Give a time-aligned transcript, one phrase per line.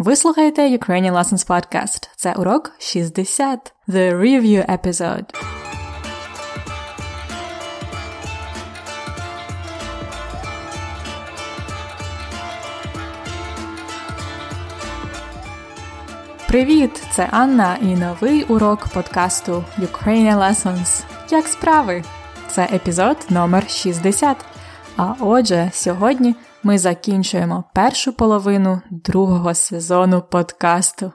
[0.00, 2.08] Ви слухаєте Ukrainian Lessons Podcast.
[2.16, 3.72] Це урок 60.
[3.88, 5.24] The Review Episode.
[16.48, 17.02] Привіт!
[17.12, 21.04] Це Анна і новий урок подкасту Ukrainian Lessons.
[21.30, 22.04] Як справи?
[22.48, 24.36] Це епізод номер 60.
[24.96, 31.12] А отже, сьогодні ми закінчуємо першу половину другого сезону подкасту.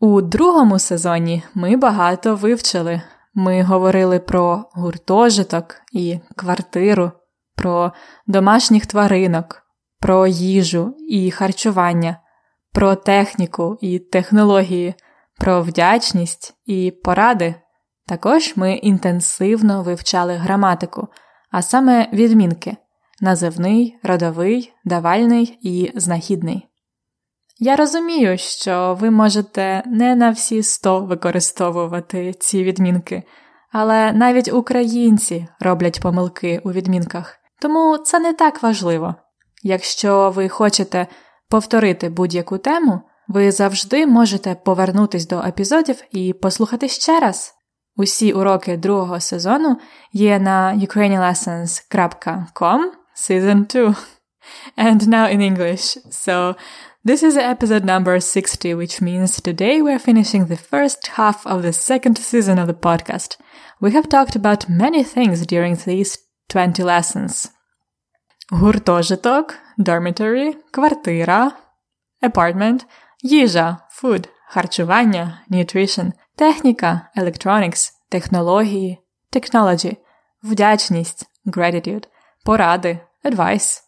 [0.00, 3.02] У другому сезоні ми багато вивчили.
[3.34, 7.12] Ми говорили про гуртожиток і квартиру,
[7.54, 7.92] про
[8.26, 9.62] домашніх тваринок,
[10.00, 12.16] про їжу і харчування,
[12.72, 14.94] про техніку і технології,
[15.38, 17.54] про вдячність і поради.
[18.06, 21.08] Також ми інтенсивно вивчали граматику,
[21.50, 22.76] а саме відмінки
[23.20, 26.68] називний, родовий, давальний і знахідний.
[27.58, 33.22] Я розумію, що ви можете не на всі сто використовувати ці відмінки,
[33.72, 39.14] але навіть українці роблять помилки у відмінках, тому це не так важливо.
[39.62, 41.06] Якщо ви хочете
[41.48, 47.54] повторити будь-яку тему, ви завжди можете повернутись до епізодів і послухати ще раз.
[47.96, 49.76] Усі уроки другого сезону
[50.12, 52.80] є на ukrainianlessons.com
[53.18, 53.94] season two,
[54.76, 55.96] and now in English.
[56.10, 56.56] So
[57.04, 61.72] this is episode number 60, which means today we're finishing the first half of the
[61.72, 63.36] second season of the podcast.
[63.80, 67.50] We have talked about many things during these 20 lessons.
[68.52, 71.52] Гуртожиток, dormitory, квартира,
[72.22, 72.86] apartment,
[73.22, 78.98] їжа, food, харчування, nutrition, техніка, electronics, технології,
[79.32, 79.96] technology,
[80.42, 82.06] вдячність, gratitude,
[82.44, 83.82] поради, advice.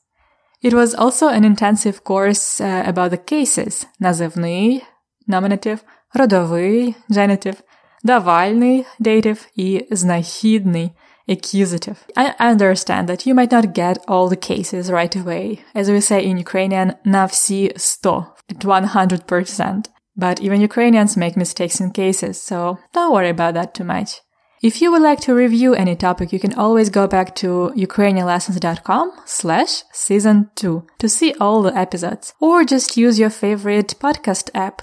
[0.62, 4.82] It was also an intensive course uh, about the cases назывные,
[5.26, 5.82] nominative,
[6.14, 7.62] родовые, genitive,
[8.04, 10.94] довальный, dative, и знахидный,
[11.28, 11.98] accusative.
[12.16, 15.60] I understand that you might not get all the cases right away.
[15.74, 17.70] As we say in Ukrainian, на всі
[18.50, 19.88] at 100%.
[20.16, 24.20] But even Ukrainians make mistakes in cases, so don't worry about that too much.
[24.62, 29.12] If you would like to review any topic, you can always go back to ukrainianlessons.com
[29.24, 34.82] slash season two to see all the episodes or just use your favorite podcast app.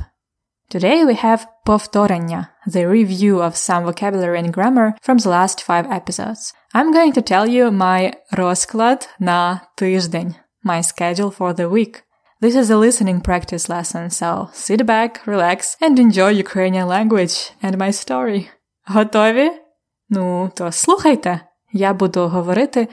[0.72, 5.86] Today we have повторення, the review of some vocabulary and grammar from the last five
[5.92, 6.54] episodes.
[6.74, 12.02] I'm going to tell you my розклад на тиждень, my schedule for the week.
[12.42, 17.78] This is a listening practice lesson, so sit back, relax, and enjoy Ukrainian language and
[17.78, 18.50] my story.
[18.90, 19.67] Готові?
[20.10, 21.40] Ну, то слухайте,
[21.72, 22.88] я буду говорити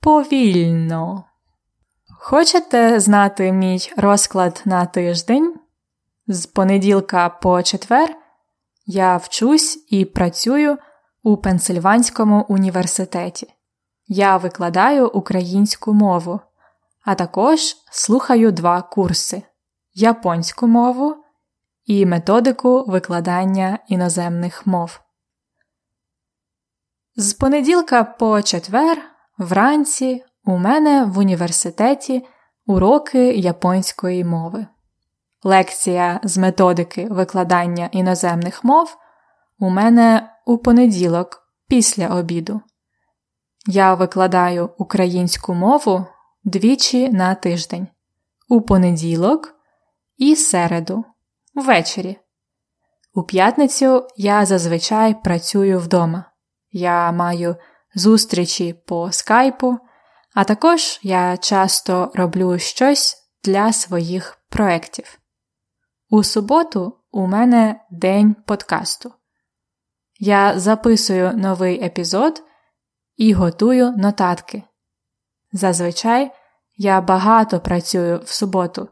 [0.00, 1.24] повільно.
[2.20, 5.54] Хочете знати мій розклад на тиждень?
[6.26, 8.16] З понеділка по четвер
[8.86, 10.78] я вчусь і працюю
[11.22, 13.54] у Пенсильванському університеті.
[14.06, 16.40] Я викладаю українську мову,
[17.04, 19.42] а також слухаю два курси:
[19.94, 21.16] японську мову
[21.86, 25.00] і методику викладання іноземних мов.
[27.20, 29.02] З понеділка по четвер
[29.38, 32.26] вранці у мене в університеті
[32.66, 34.66] уроки японської мови.
[35.42, 38.96] Лекція з методики викладання іноземних мов
[39.58, 42.60] у мене у понеділок після обіду.
[43.66, 46.06] Я викладаю українську мову
[46.44, 47.88] двічі на тиждень
[48.48, 49.54] у понеділок
[50.16, 51.04] і середу
[51.54, 52.18] ввечері.
[53.14, 56.24] У п'ятницю я зазвичай працюю вдома.
[56.70, 57.56] Я маю
[57.94, 59.78] зустрічі по скайпу,
[60.34, 65.18] а також я часто роблю щось для своїх проєктів.
[66.10, 69.12] У суботу у мене день подкасту.
[70.18, 72.42] Я записую новий епізод
[73.16, 74.62] і готую нотатки.
[75.52, 76.30] Зазвичай
[76.76, 78.88] я багато працюю в суботу,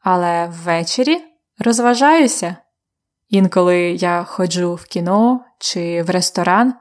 [0.00, 1.24] але ввечері
[1.58, 2.56] розважаюся.
[3.28, 6.74] Інколи я ходжу в кіно чи в ресторан.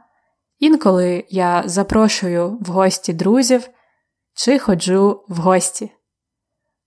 [0.60, 3.70] Інколи я запрошую в гості друзів
[4.34, 5.92] чи ходжу в гості.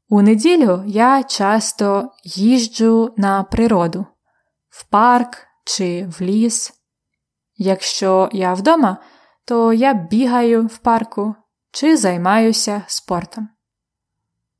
[0.08, 4.06] У неділю я часто їжджу на природу,
[4.68, 6.72] в парк чи в ліс.
[7.56, 8.96] Якщо я вдома,
[9.44, 11.34] то я бігаю в парку
[11.70, 13.48] чи займаюся спортом.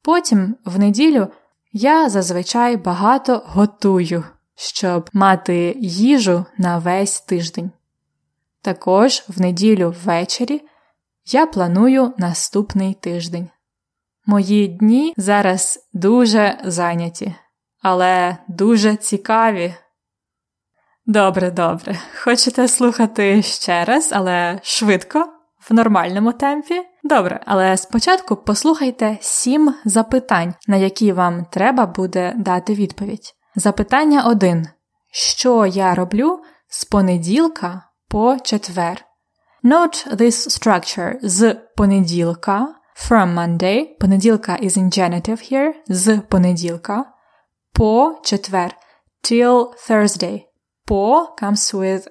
[0.03, 1.29] Потім в неділю
[1.73, 4.25] я зазвичай багато готую,
[4.57, 7.71] щоб мати їжу на весь тиждень.
[8.69, 10.63] Також в неділю ввечері
[11.33, 13.49] я планую наступний тиждень.
[14.27, 17.35] Мої дні зараз дуже зайняті.
[17.83, 19.75] але дуже цікаві.
[21.07, 21.99] Добре, добре.
[22.25, 25.27] Хочете слухати ще раз, але швидко,
[25.71, 26.83] в нормальному темпі?
[27.05, 33.35] Добре, але спочатку послухайте сім запитань, на які вам треба буде дати відповідь.
[33.57, 34.67] Запитання 1.
[35.13, 39.05] Що я роблю з понеділка по четвер?
[39.65, 42.75] Note this structure з понеділка
[43.09, 43.85] from Monday.
[44.01, 45.73] Понеділка is in genitive here.
[45.89, 47.05] З понеділка
[47.73, 48.77] по четвер.
[49.25, 50.43] Till Thursday.
[50.87, 52.07] По comes with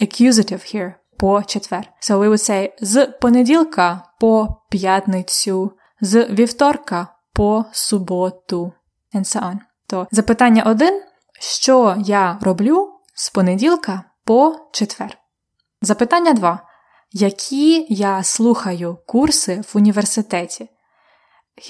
[0.00, 0.94] accusative here.
[1.18, 1.88] По четвер.
[2.00, 8.72] So we would say з понеділка по п'ятницю, з вівторка по суботу.
[9.14, 9.58] And so on.
[9.86, 11.02] То запитання один.
[11.40, 15.18] Що я роблю з понеділка по четвер?
[15.82, 16.62] Запитання 2.
[17.12, 20.68] Які я слухаю курси в університеті?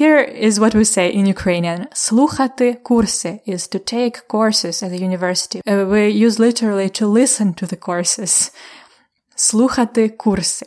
[0.00, 1.86] Here is what we say in Ukrainian.
[1.92, 5.60] Слухати курси is to take courses at the university.
[5.62, 8.52] Uh, we use literally to listen to the courses.
[9.36, 10.66] Слухати курси.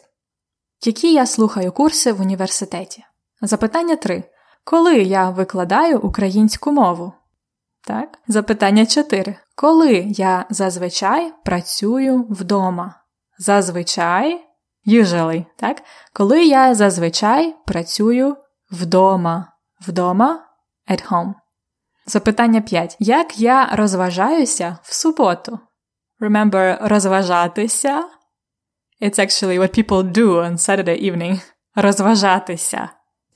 [0.85, 3.03] Які я слухаю курси в університеті?
[3.42, 4.24] Запитання 3.
[4.63, 7.13] Коли я викладаю українську мову?
[7.88, 8.18] Так.
[8.27, 9.35] Запитання 4.
[9.56, 12.98] Коли я зазвичай працюю вдома?
[13.39, 14.45] Зазвичай
[14.88, 15.83] usually, так?
[16.13, 18.38] Коли я зазвичай працюю
[18.71, 19.53] вдома.
[19.88, 20.45] Вдома
[20.91, 21.33] at home.
[22.06, 22.97] Запитання 5.
[23.00, 25.59] Як я розважаюся в суботу?
[26.21, 28.09] Remember, розважатися.
[29.01, 31.42] It's actually what people do on Saturday evening.
[31.75, 32.89] Розважатися.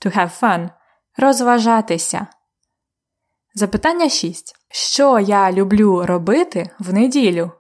[0.06, 0.70] To have fun.
[1.18, 2.28] Розважатися.
[3.56, 4.56] Запитання 6.
[4.72, 7.52] Що я люблю робити в неділю?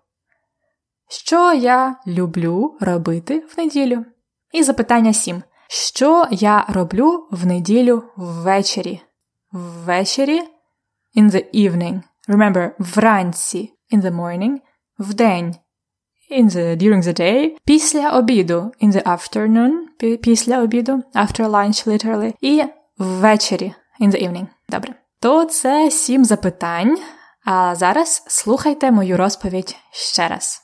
[1.13, 4.05] Що я люблю робити в неділю?
[4.51, 5.43] І запитання 7.
[5.67, 9.01] Що я роблю в неділю ввечері?
[9.51, 10.41] Ввечері
[11.17, 12.01] in the evening.
[12.27, 14.57] Remember, вранці in the morning,
[14.99, 15.55] вдень
[16.31, 19.71] in the during the day, після обіду in the afternoon,
[20.17, 22.63] після обіду, after lunch literally, і
[22.97, 24.47] ввечері in the evening.
[24.69, 24.95] Добре.
[25.19, 26.97] То це сім запитань.
[27.45, 30.62] А зараз слухайте мою розповідь ще раз.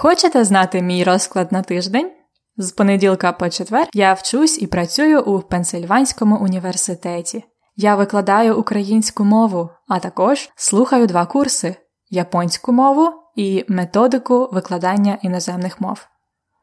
[0.00, 2.10] Хочете знати мій розклад на тиждень?
[2.56, 7.44] З понеділка по четвер я вчусь і працюю у Пенсильванському університеті.
[7.76, 11.76] Я викладаю українську мову, а також слухаю два курси
[12.10, 16.06] японську мову і методику викладання іноземних мов.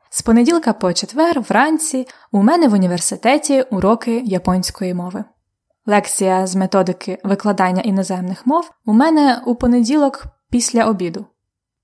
[0.09, 5.23] З понеділка по четвер вранці у мене в університеті уроки японської мови.
[5.85, 11.25] Лекція з методики викладання іноземних мов у мене у понеділок після обіду.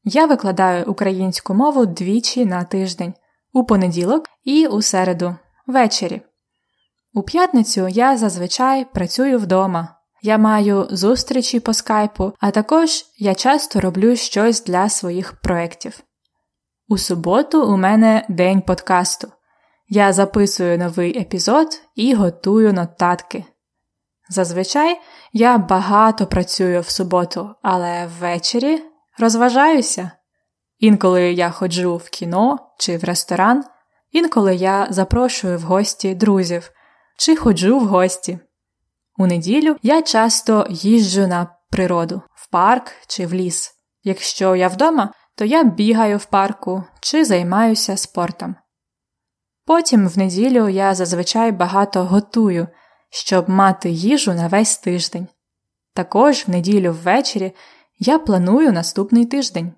[0.04, 3.14] Я викладаю українську мову двічі на тиждень
[3.54, 5.36] у понеділок і у середу
[5.68, 6.22] ввечері.
[7.14, 9.96] У п'ятницю я зазвичай працюю вдома.
[10.22, 16.00] Я маю зустрічі по скайпу, а також я часто роблю щось для своїх проєктів.
[16.88, 19.32] У суботу у мене день подкасту.
[19.90, 23.46] Я записую новий епізод і готую нотатки.
[24.30, 25.00] Зазвичай
[25.34, 28.82] я багато працюю в суботу, але ввечері
[29.18, 30.12] розважаюся.
[30.80, 33.64] Інколи я ходжу в кіно чи в ресторан,
[34.12, 36.72] інколи я запрошую в гості друзів
[37.18, 38.40] чи ходжу в гості.
[39.18, 43.72] У неділю я часто їжджу на природу, в парк чи в ліс.
[44.04, 48.56] Якщо я вдома, то я бігаю в парку чи займаюся спортом.
[49.66, 52.68] Потім в неділю я зазвичай багато готую,
[53.10, 55.28] щоб мати їжу на весь тиждень.
[55.94, 57.54] Також в неділю ввечері
[58.04, 59.74] я планую наступний тиждень.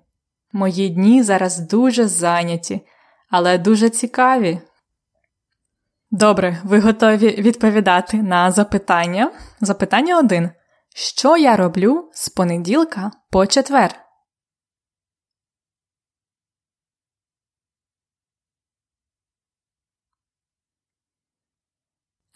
[0.52, 2.80] Мої дні зараз дуже зайняті,
[3.30, 4.60] але дуже цікаві.
[6.10, 9.32] Добре, ви готові відповідати на запитання.
[9.60, 10.50] Запитання 1.
[10.94, 14.00] Що я роблю з понеділка по четвер?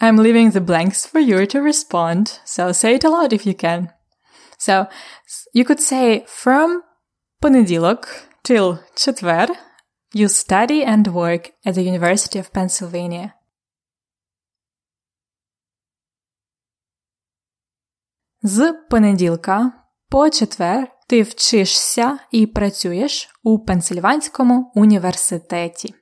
[0.00, 3.97] I'm leaving the blanks for you to respond, so say it aloud if you can.
[4.58, 4.86] So
[5.54, 6.82] you could say from
[7.40, 8.08] понеділок
[8.42, 9.48] till четвер
[10.14, 13.30] you study and work at the University of Pennsylvania.
[18.42, 19.72] З понеділка
[20.08, 25.94] по четвер ти вчишся і працюєш у Пенсильванському університеті.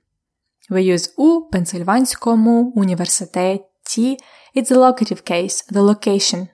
[0.71, 4.19] We use у Пенсильванському університеті.
[4.57, 6.49] It's the locative case, the location.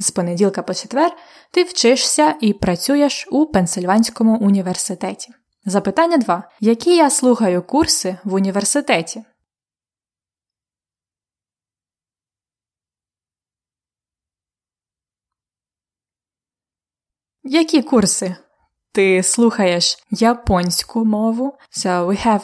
[0.00, 1.16] З понеділка по четвер
[1.50, 5.32] ти вчишся і працюєш у Пенсильванському університеті.
[5.64, 6.50] Запитання 2.
[6.60, 9.24] Які я слухаю курси в університеті?
[17.42, 18.36] Які курси?
[18.92, 21.58] Ти слухаєш японську мову.
[21.70, 22.42] So we have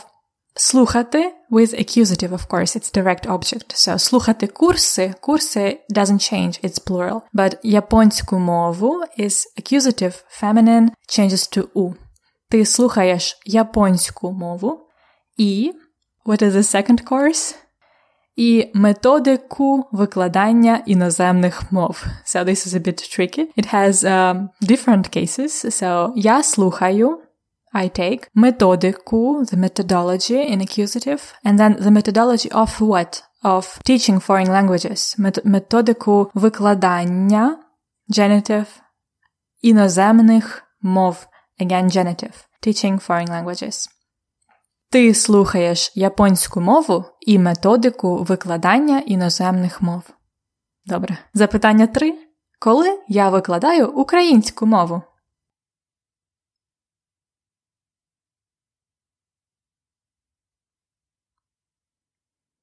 [0.59, 3.77] Sluchate with accusative, of course, it's direct object.
[3.77, 7.23] So sluchate kursy, kursy doesn't change, it's plural.
[7.35, 11.95] But японську мову is accusative, feminine, changes to u.
[12.51, 14.81] Ти слухаєш японську мову.
[15.37, 15.73] І
[16.27, 17.55] what is the second course?
[18.37, 22.05] І методику викладання іноземних мов.
[22.27, 23.47] So this is a bit tricky.
[23.59, 25.65] It has um, different cases.
[25.65, 27.19] So я слухаю
[27.77, 33.23] I take методику, the methodology in accusative, and then the methodology of what?
[33.45, 35.17] Of teaching foreign languages.
[35.45, 37.59] Методику викладання,
[38.09, 38.67] genitive,
[39.63, 41.27] іноземних мов,
[41.61, 42.35] again genitive,
[42.67, 43.89] teaching foreign languages.
[44.91, 50.03] Ти слухаєш японську мову і методику викладання іноземних мов.
[50.87, 51.19] Добре.
[51.35, 52.15] Запитання 3.
[52.59, 55.03] Коли я викладаю українську мову?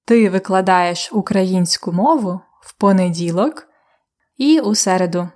[0.05, 3.67] Ти викладаєш українську мову в понеділок
[4.38, 5.29] і у середу.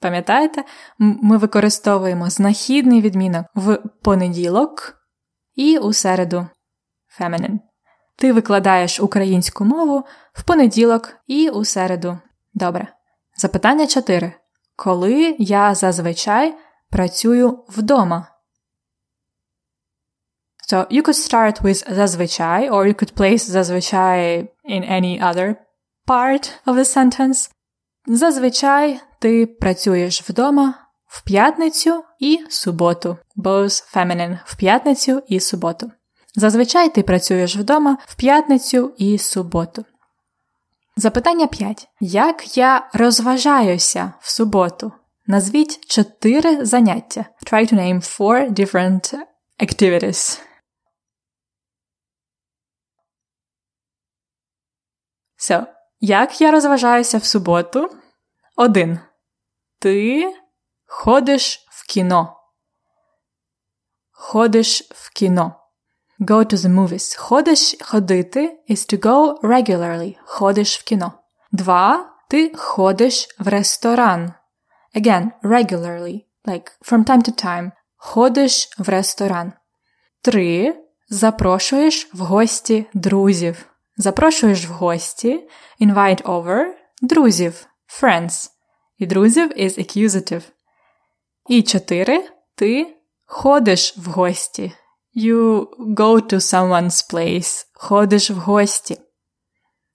[0.00, 0.64] Пам'ятаєте,
[0.98, 4.94] ми використовуємо знахідний відмінок в понеділок
[5.54, 6.46] і у середу
[7.20, 7.58] feminine.
[8.16, 12.18] Ти викладаєш українську мову в понеділок і у середу.
[12.54, 12.88] Добре.
[13.36, 14.32] Запитання 4.
[14.76, 16.54] Коли я зазвичай
[16.90, 18.35] працюю вдома?
[20.70, 25.56] So you could start with зазвичай, or you could place зазвичай in any other
[26.08, 27.50] part of the sentence.
[28.06, 30.74] Зазвичай ти працюєш вдома
[31.06, 33.16] в п'ятницю і суботу.
[33.36, 35.90] Both feminine в п'ятницю і суботу.
[36.34, 39.84] Зазвичай ти працюєш вдома в п'ятницю і суботу.
[40.96, 41.88] Запитання 5.
[42.00, 44.92] Як я розважаюся в суботу?
[45.26, 47.24] Назвіть чотири заняття.
[47.44, 49.14] Try to name four different
[49.60, 50.45] activities.
[55.38, 55.66] So,
[56.00, 57.90] як я розважаюся в суботу?
[58.56, 59.00] Один.
[59.78, 60.24] Ти
[60.86, 62.36] ходиш в кіно.
[64.10, 65.54] Ходиш в кіно.
[66.20, 67.18] Go to the movies.
[67.18, 70.16] Ходиш ходити is to go regularly.
[70.24, 71.12] Ходиш в кіно.
[71.52, 72.12] Два.
[72.28, 74.32] Ти ходиш в ресторан.
[74.94, 76.24] Again, regularly.
[76.44, 77.70] Like from time to time.
[77.96, 79.52] Ходиш в ресторан.
[80.22, 80.82] Три.
[81.08, 83.75] Запрошуєш в гості друзів.
[83.96, 85.48] Запрошуєш в гості.
[85.80, 86.64] Invite over.
[87.02, 87.66] Друзів.
[88.02, 88.50] Friends.
[88.98, 90.42] І друзів is accusative.
[91.48, 92.28] І чотири.
[92.54, 94.72] Ти ходиш в гості.
[95.16, 97.66] You go to someone's place.
[97.74, 98.98] Ходиш в гості.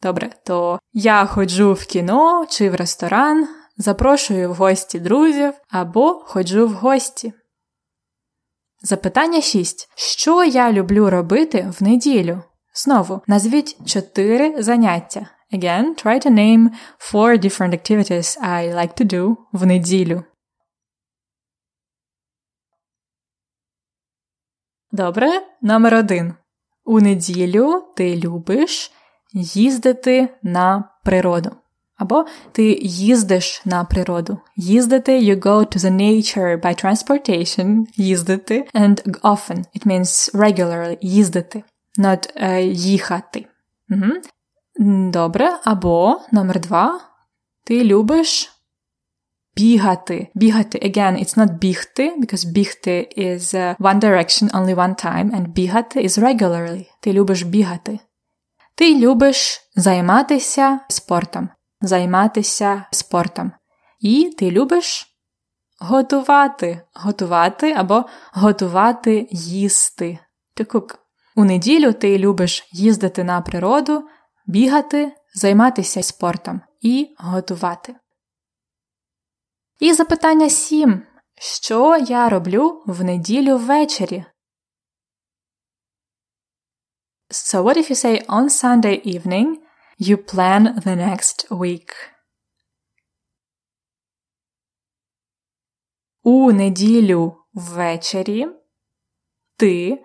[0.01, 6.67] Добре, то я ходжу в кіно чи в ресторан, запрошую в гості друзів або ходжу
[6.67, 7.33] в гості.
[8.81, 9.89] Запитання 6.
[9.95, 12.43] Що я люблю робити в неділю?
[12.73, 15.27] Знову назвіть чотири заняття.
[15.53, 16.69] Again, try to name
[17.11, 20.23] four different activities I like to do в неділю.
[24.91, 25.29] Добре,
[25.61, 26.33] номер один.
[26.85, 28.91] У неділю ти любиш
[29.33, 31.51] їздити на природу.
[32.01, 34.37] Або ти їздиш на природу.
[34.55, 41.63] Їздити you go to the nature by transportation, їздити, and often it means regularly їздити,
[41.99, 43.45] not uh, їхати.
[43.89, 44.21] Угу.
[45.11, 47.01] Добре, або номер два.
[47.63, 48.51] Ти любиш
[49.55, 50.27] бігати.
[50.35, 50.77] Бігати.
[50.77, 55.99] Again, it's not бігти, because бігти is uh, one direction only one time, and бігати
[56.01, 56.85] is regularly.
[56.99, 57.99] Ти любиш бігати.
[58.75, 61.49] Ти любиш займатися спортом.
[61.81, 63.51] Займатися спортом.
[63.99, 65.07] І ти любиш
[65.79, 66.81] готувати.
[66.93, 70.19] Готувати або готувати їсти.
[70.57, 70.95] To cook.
[71.35, 74.09] У неділю ти любиш їздити на природу,
[74.47, 77.95] бігати, займатися спортом і готувати.
[79.79, 81.03] І запитання 7.
[81.35, 84.25] Що я роблю в неділю ввечері?
[87.29, 89.55] So what if you say on Sunday evening
[89.99, 91.89] you plan the next week?
[96.23, 98.47] У неділю ввечері
[99.57, 100.03] ти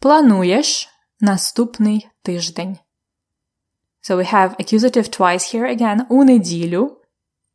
[0.00, 0.88] плануєш
[1.20, 2.78] наступний тиждень.
[4.10, 6.00] So we have accusative twice here again.
[6.08, 7.00] У неділю.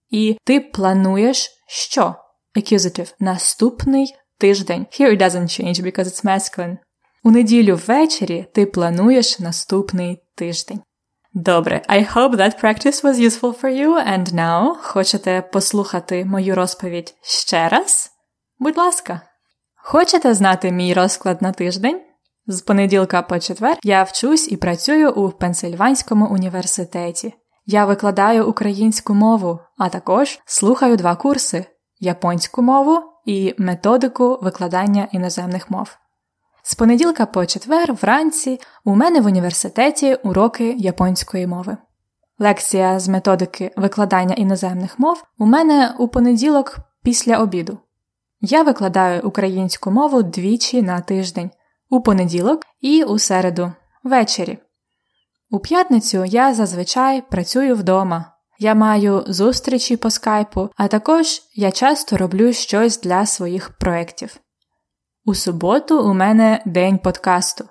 [0.09, 2.15] І ти плануєш що?
[2.55, 3.13] Accusative.
[3.19, 4.85] Наступний тиждень.
[4.91, 6.77] Here it doesn't change because it's masculine.
[7.23, 10.81] У неділю ввечері ти плануєш наступний тиждень.
[11.33, 17.15] Добре, I hope that practice was useful for you, and now хочете послухати мою розповідь
[17.21, 18.11] ще раз?
[18.59, 19.21] Будь ласка.
[19.75, 22.01] Хочете знати мій розклад на тиждень?
[22.51, 27.33] З понеділка по четвер я вчусь і працюю у Пенсильванському університеті.
[27.65, 31.65] Я викладаю українську мову, а також слухаю два курси
[31.99, 35.97] японську мову і методику викладання іноземних мов.
[36.63, 41.77] З понеділка по четвер вранці у мене в університеті уроки японської мови.
[42.39, 47.77] Лекція з методики викладання іноземних мов у мене у понеділок після обіду.
[48.41, 51.51] Я викладаю українську мову двічі на тиждень
[51.91, 54.57] у понеділок і у середу ввечері.
[55.49, 58.25] У п'ятницю я зазвичай працюю вдома.
[58.59, 64.37] Я маю зустрічі по скайпу, а також я часто роблю щось для своїх проєктів.
[65.25, 67.65] У суботу у мене день подкасту.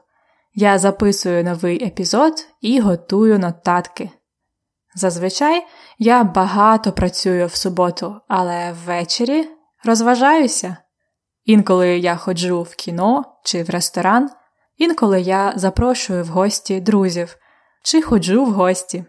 [0.55, 4.11] Я записую новий епізод і готую нотатки.
[4.95, 5.67] Зазвичай
[5.99, 9.49] я багато працюю в суботу, але ввечері
[9.85, 10.77] розважаюся.
[11.51, 14.31] Інколи я ходжу в кіно чи в ресторан,
[14.77, 17.37] інколи я запрошую в гості друзів
[17.85, 19.05] чи ходжу в гості.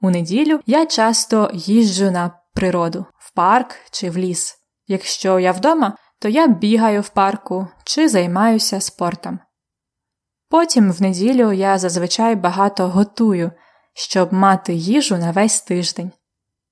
[0.00, 4.56] У неділю я часто їжджу на природу, в парк чи в ліс.
[4.86, 9.38] Якщо я вдома, то я бігаю в парку чи займаюся спортом.
[10.48, 13.52] Потім в неділю я зазвичай багато готую,
[13.94, 16.12] щоб мати їжу на весь тиждень.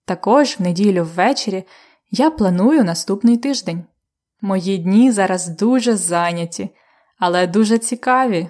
[0.04, 1.64] Також в неділю ввечері
[2.10, 3.84] я планую наступний тиждень.
[4.40, 6.70] Мої дні зараз дуже зайняті,
[7.18, 8.48] але дуже цікаві.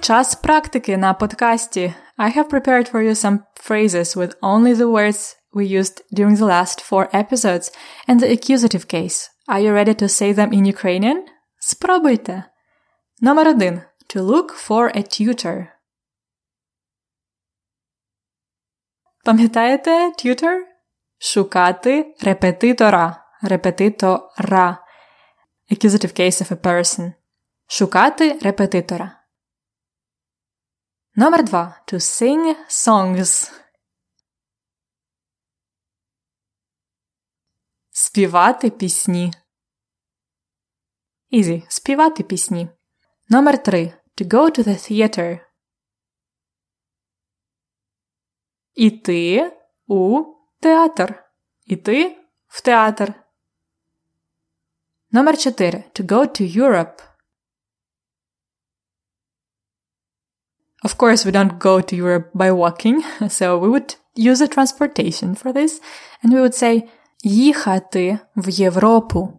[0.00, 1.94] Час практики на подкасті.
[2.18, 6.46] I have prepared for you some phrases with only the words we used during the
[6.46, 7.70] last four episodes
[8.08, 9.30] and the accusative case.
[9.48, 11.18] Are you ready to say them in Ukrainian?
[11.60, 12.44] Спробуйте!
[13.20, 13.82] Номер один.
[14.08, 15.71] To look for a tutor.
[19.24, 20.60] Пам'ятаєте tutor?
[21.18, 23.24] Шукати репетитора.
[23.42, 24.86] Репетитора.
[25.70, 27.12] Accusative case of a person.
[27.66, 29.24] Шукати репетитора.
[31.14, 31.82] Номер два.
[31.86, 33.52] To sing songs.
[37.90, 39.32] Співати пісні.
[41.32, 41.66] Easy.
[41.68, 42.68] Співати пісні.
[43.28, 43.92] Номер три.
[44.16, 45.51] To go to the theater.
[48.74, 49.52] И ты
[49.86, 50.24] у
[50.60, 51.24] театр.
[51.64, 52.16] И ты
[52.48, 53.14] в театр.
[55.10, 55.90] Номер 4.
[55.94, 57.02] To go to Europe.
[60.84, 65.34] Of course, we don't go to Europe by walking, so we would use a transportation
[65.34, 65.80] for this,
[66.22, 66.88] and we would say
[67.22, 69.38] «Їхати в Європу».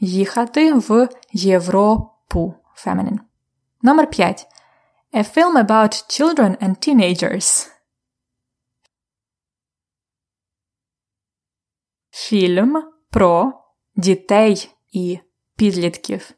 [0.00, 3.18] «Їхати в Європу»– feminine.
[3.82, 4.46] Номер 5.
[5.12, 7.68] A film about children and teenagers.
[12.10, 13.52] Фільм про
[13.96, 15.18] дітей і
[15.56, 16.30] підлітків.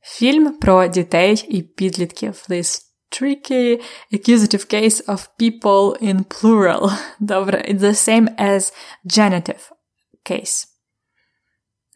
[0.00, 2.44] Фільм про дітей і підлітків.
[2.48, 3.80] This tricky
[4.12, 6.90] accusative case of people in plural.
[7.20, 8.72] Добре, it's the same as
[9.04, 9.70] genitive
[10.24, 10.66] case.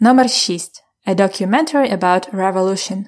[0.00, 0.82] Номер 6.
[1.06, 3.06] A documentary about revolution.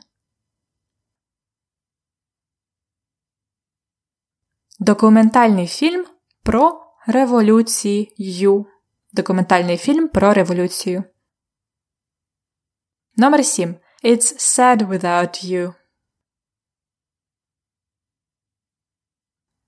[4.80, 6.06] Документальний фільм
[6.42, 8.66] про революцію.
[9.12, 11.04] Документальний фільм про революцію.
[13.16, 13.74] Номер 7.
[14.04, 15.74] It's sad without you.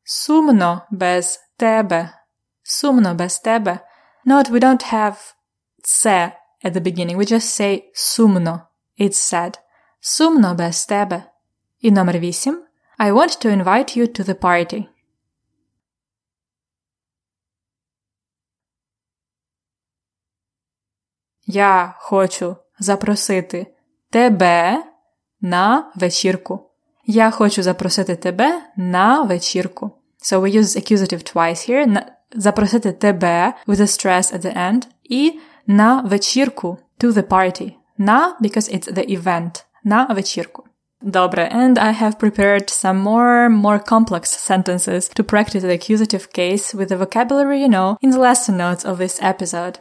[0.04, 2.14] Сумно без тебе.
[2.62, 3.80] Сумно без тебе.
[4.26, 5.34] Note we don't have
[5.82, 7.16] це at the beginning.
[7.16, 8.68] We just say сумно.
[8.98, 9.58] It's sad.
[10.00, 11.24] Сумно без тебе.
[11.80, 12.64] І номер 8.
[12.98, 14.86] I want to invite you to the party.
[21.52, 23.66] Я хочу запросити
[24.10, 24.84] тебе
[25.40, 26.70] на вечірку.
[27.06, 29.90] Я хочу запросити тебе на вечірку.
[30.22, 32.02] So we use accusative twice here.
[32.34, 34.86] Запросити тебе with a stress at the end.
[35.04, 37.72] І на вечірку to the party.
[37.98, 39.64] На because it's the event.
[39.84, 40.64] На вечірку.
[41.02, 46.74] Добре, and I have prepared some more, more complex sentences to practice the accusative case
[46.74, 49.78] with the vocabulary you know in the lesson notes of this episode.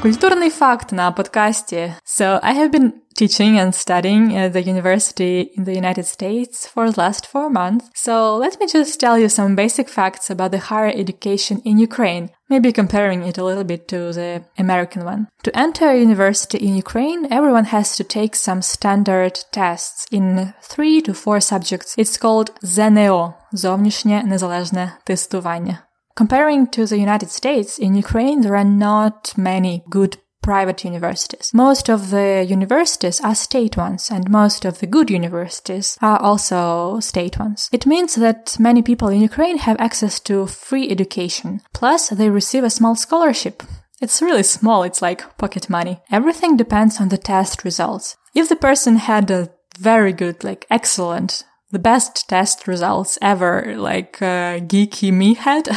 [0.00, 1.96] Культурный факт на подкасте.
[2.06, 6.88] So, I have been teaching and studying at the university in the United States for
[6.88, 7.90] the last four months.
[7.94, 12.30] So, let me just tell you some basic facts about the higher education in Ukraine,
[12.48, 15.26] maybe comparing it a little bit to the American one.
[15.42, 21.00] To enter a university in Ukraine, everyone has to take some standard tests in three
[21.02, 21.96] to four subjects.
[21.98, 25.87] It's called ЗНО– Зовнішнє незалежне тестування.
[26.18, 31.52] Comparing to the United States, in Ukraine there are not many good private universities.
[31.54, 36.98] Most of the universities are state ones and most of the good universities are also
[36.98, 37.68] state ones.
[37.70, 41.60] It means that many people in Ukraine have access to free education.
[41.72, 43.62] Plus they receive a small scholarship.
[44.00, 44.82] It's really small.
[44.82, 46.00] It's like pocket money.
[46.10, 48.16] Everything depends on the test results.
[48.34, 54.22] If the person had a very good, like excellent the best test results ever, like
[54.22, 55.68] uh, geeky me had,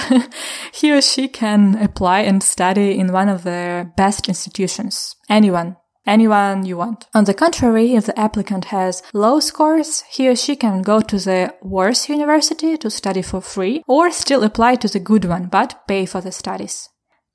[0.73, 5.15] he or she can apply and study in one of the best institutions.
[5.29, 5.77] Anyone.
[6.05, 7.05] Anyone you want.
[7.13, 11.17] On the contrary, if the applicant has low scores, he or she can go to
[11.17, 15.87] the worse university to study for free or still apply to the good one, but
[15.87, 16.89] pay for the studies.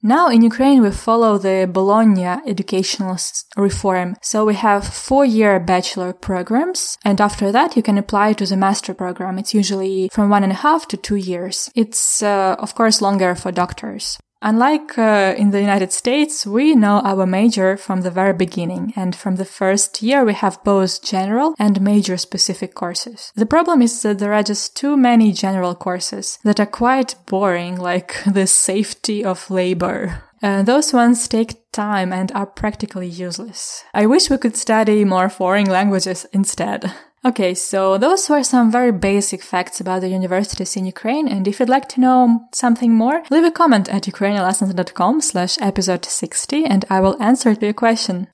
[0.07, 3.17] Now in Ukraine we follow the Bologna educational
[3.57, 4.15] reform.
[4.23, 8.95] So we have four-year bachelor programs and after that you can apply to the master
[8.95, 9.37] program.
[9.37, 11.73] It's usually from one and a half to two years.
[11.75, 14.17] It's uh, of course longer for doctors.
[14.43, 19.17] Unlike uh, in the United States, we know our major from the very beginning, and
[19.17, 23.33] from the first year we have both general and major specific courses.
[23.35, 27.77] The problem is that there are just too many general courses that are quite boring,
[27.77, 30.23] like the safety of labor.
[30.43, 33.85] Uh, those ones take time and are practically useless.
[33.95, 36.93] I wish we could study more foreign languages instead.
[37.27, 41.59] Okay, so those were some very basic facts about the universities in Ukraine, and if
[41.59, 46.85] you'd like to know something more, leave a comment at ukrainianlessons.com slash episode 60 and
[46.89, 48.27] I will answer to your question.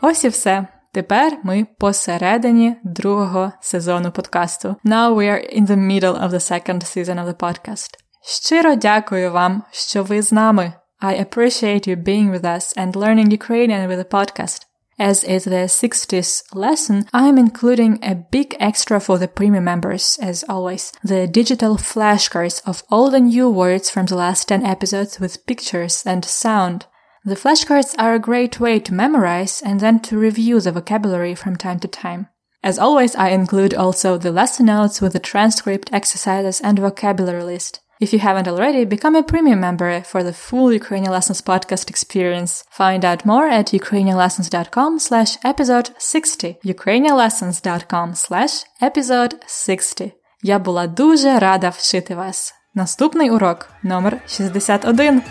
[0.00, 0.66] Ось і все.
[0.92, 4.76] Тепер ми посередині другого сезону подкасту.
[4.84, 8.09] Now we are in the middle of the second season of the podcast.
[8.22, 10.72] Щиро дякую вам, що ви з нами.
[11.02, 14.66] I appreciate you being with us and learning Ukrainian with the podcast.
[14.98, 20.44] As it's the 60th lesson, I'm including a big extra for the premium members, as
[20.54, 20.92] always.
[21.02, 26.02] The digital flashcards of all the new words from the last 10 episodes with pictures
[26.04, 26.84] and sound.
[27.24, 31.56] The flashcards are a great way to memorize and then to review the vocabulary from
[31.56, 32.28] time to time.
[32.62, 37.80] As always, I include also the lesson notes with the transcript, exercises, and vocabulary list.
[38.00, 42.64] If you haven't already, become a premium member for the full Ukrainian Lessons podcast experience.
[42.70, 46.56] Find out more at ukrainianlessons.com slash episode 60.
[46.64, 50.12] ukrainianlessons.com slash episode 60.
[50.42, 52.54] Я була дуже рада вчити вас.
[52.74, 55.22] Наступний урок номер 61.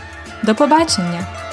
[0.44, 1.49] До побачення!